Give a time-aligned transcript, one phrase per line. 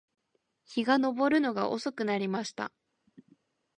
[0.65, 2.71] 日が登るのが遅くなりました